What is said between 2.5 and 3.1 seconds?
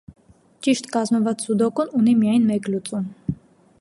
մեկ լուծում։